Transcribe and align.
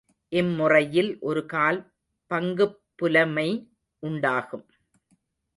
இம்முறையில் 0.31 1.19
ஒரு 1.19 1.45
கால் 1.45 1.79
பங்குப் 2.31 2.79
புலமை 2.95 3.47
உண்டாகும். 4.03 4.65